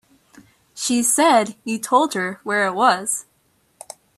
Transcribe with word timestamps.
She 0.73 1.03
said 1.03 1.55
you 1.63 1.77
told 1.77 2.15
her 2.15 2.39
where 2.41 2.65
it 2.65 2.73
was. 2.73 3.27